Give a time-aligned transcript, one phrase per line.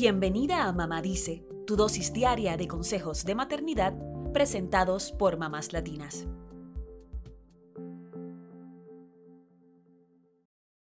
[0.00, 3.94] Bienvenida a Mamá Dice, tu dosis diaria de consejos de maternidad
[4.32, 6.28] presentados por mamás latinas.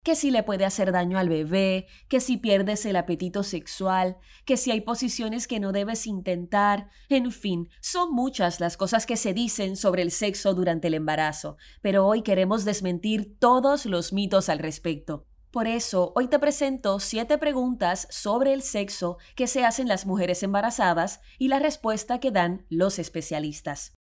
[0.02, 4.56] que si le puede hacer daño al bebé, que si pierdes el apetito sexual, que
[4.56, 9.32] si hay posiciones que no debes intentar, en fin, son muchas las cosas que se
[9.32, 14.58] dicen sobre el sexo durante el embarazo, pero hoy queremos desmentir todos los mitos al
[14.58, 15.28] respecto.
[15.54, 20.42] Por eso, hoy te presento siete preguntas sobre el sexo que se hacen las mujeres
[20.42, 23.94] embarazadas y la respuesta que dan los especialistas.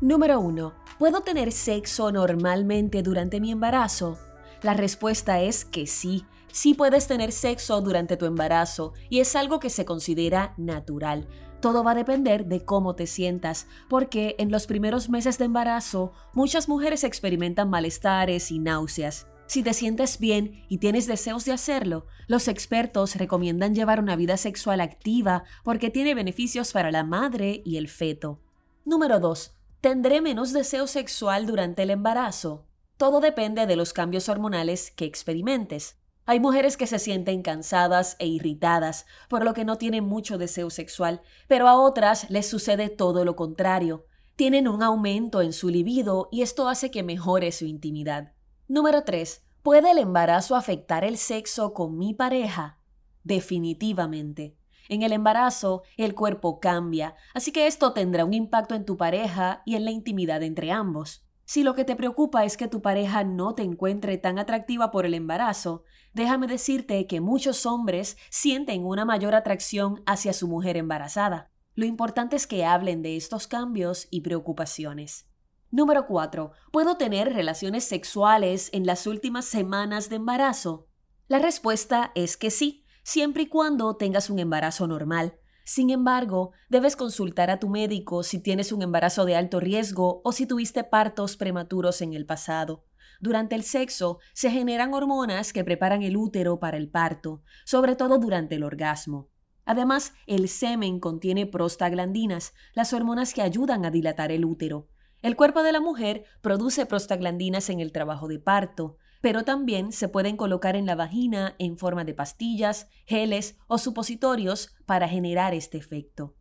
[0.00, 0.74] Número 1.
[1.00, 4.16] ¿Puedo tener sexo normalmente durante mi embarazo?
[4.62, 6.26] La respuesta es que sí.
[6.52, 11.26] Sí puedes tener sexo durante tu embarazo y es algo que se considera natural.
[11.60, 16.12] Todo va a depender de cómo te sientas, porque en los primeros meses de embarazo
[16.32, 19.26] muchas mujeres experimentan malestares y náuseas.
[19.46, 24.36] Si te sientes bien y tienes deseos de hacerlo, los expertos recomiendan llevar una vida
[24.36, 28.40] sexual activa porque tiene beneficios para la madre y el feto.
[28.86, 29.52] Número 2.
[29.82, 32.64] ¿Tendré menos deseo sexual durante el embarazo?
[32.96, 35.99] Todo depende de los cambios hormonales que experimentes.
[36.26, 40.70] Hay mujeres que se sienten cansadas e irritadas, por lo que no tienen mucho deseo
[40.70, 44.06] sexual, pero a otras les sucede todo lo contrario.
[44.36, 48.32] Tienen un aumento en su libido y esto hace que mejore su intimidad.
[48.68, 49.44] Número 3.
[49.62, 52.78] ¿Puede el embarazo afectar el sexo con mi pareja?
[53.24, 54.56] Definitivamente.
[54.88, 59.62] En el embarazo, el cuerpo cambia, así que esto tendrá un impacto en tu pareja
[59.66, 61.24] y en la intimidad entre ambos.
[61.50, 65.04] Si lo que te preocupa es que tu pareja no te encuentre tan atractiva por
[65.04, 65.82] el embarazo,
[66.14, 71.50] déjame decirte que muchos hombres sienten una mayor atracción hacia su mujer embarazada.
[71.74, 75.26] Lo importante es que hablen de estos cambios y preocupaciones.
[75.72, 76.52] Número 4.
[76.70, 80.86] ¿Puedo tener relaciones sexuales en las últimas semanas de embarazo?
[81.26, 85.40] La respuesta es que sí siempre y cuando tengas un embarazo normal.
[85.64, 90.32] Sin embargo, debes consultar a tu médico si tienes un embarazo de alto riesgo o
[90.32, 92.84] si tuviste partos prematuros en el pasado.
[93.20, 98.18] Durante el sexo se generan hormonas que preparan el útero para el parto, sobre todo
[98.18, 99.28] durante el orgasmo.
[99.66, 104.88] Además, el semen contiene prostaglandinas, las hormonas que ayudan a dilatar el útero.
[105.22, 110.08] El cuerpo de la mujer produce prostaglandinas en el trabajo de parto, pero también se
[110.08, 115.78] pueden colocar en la vagina en forma de pastillas, geles o supositorios para generar este
[115.78, 116.34] efecto.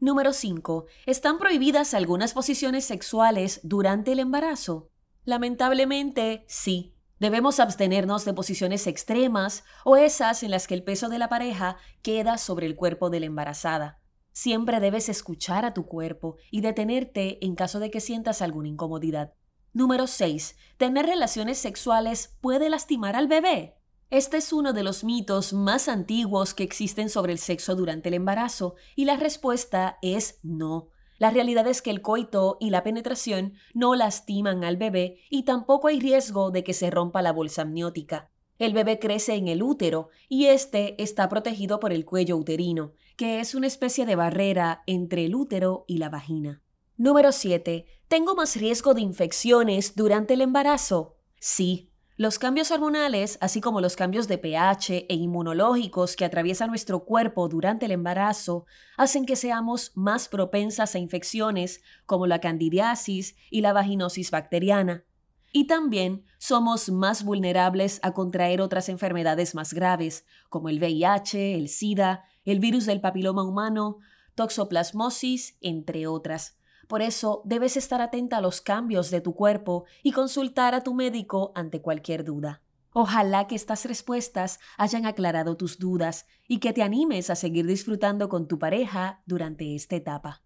[0.00, 0.86] Número 5.
[1.06, 4.90] ¿Están prohibidas algunas posiciones sexuales durante el embarazo?
[5.24, 6.94] Lamentablemente, sí.
[7.20, 11.78] Debemos abstenernos de posiciones extremas o esas en las que el peso de la pareja
[12.02, 14.00] queda sobre el cuerpo de la embarazada.
[14.32, 19.32] Siempre debes escuchar a tu cuerpo y detenerte en caso de que sientas alguna incomodidad.
[19.76, 20.56] Número 6.
[20.76, 23.74] ¿Tener relaciones sexuales puede lastimar al bebé?
[24.08, 28.14] Este es uno de los mitos más antiguos que existen sobre el sexo durante el
[28.14, 30.90] embarazo y la respuesta es no.
[31.18, 35.88] La realidad es que el coito y la penetración no lastiman al bebé y tampoco
[35.88, 38.30] hay riesgo de que se rompa la bolsa amniótica.
[38.60, 43.40] El bebé crece en el útero y este está protegido por el cuello uterino, que
[43.40, 46.63] es una especie de barrera entre el útero y la vagina.
[46.96, 47.86] Número 7.
[48.06, 51.16] ¿Tengo más riesgo de infecciones durante el embarazo?
[51.40, 51.90] Sí.
[52.16, 57.48] Los cambios hormonales, así como los cambios de pH e inmunológicos que atraviesa nuestro cuerpo
[57.48, 58.66] durante el embarazo,
[58.96, 65.04] hacen que seamos más propensas a infecciones como la candidiasis y la vaginosis bacteriana.
[65.50, 71.68] Y también somos más vulnerables a contraer otras enfermedades más graves, como el VIH, el
[71.68, 73.98] SIDA, el virus del papiloma humano,
[74.36, 76.56] toxoplasmosis, entre otras.
[76.88, 80.94] Por eso debes estar atenta a los cambios de tu cuerpo y consultar a tu
[80.94, 82.62] médico ante cualquier duda.
[82.92, 88.28] Ojalá que estas respuestas hayan aclarado tus dudas y que te animes a seguir disfrutando
[88.28, 90.42] con tu pareja durante esta etapa.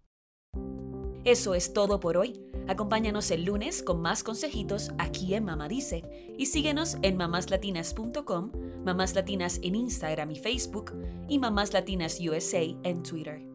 [1.25, 2.43] Eso es todo por hoy.
[2.67, 6.03] Acompáñanos el lunes con más consejitos aquí en Mamá Dice
[6.37, 8.51] y síguenos en mamáslatinas.com,
[8.85, 10.93] Mamás Latinas en Instagram y Facebook
[11.27, 13.48] y Mamás Latinas USA en Twitter.